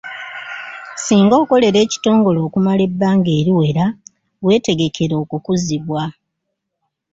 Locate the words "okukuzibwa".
5.23-6.03